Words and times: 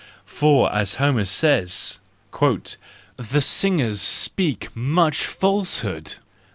For, 0.25 0.73
as 0.73 0.95
Homer 0.95 1.25
says. 1.25 1.99
"The 2.31 3.39
singers 3.39 4.01
speak 4.01 4.75
much 4.75 5.27
falsehood! 5.27 6.15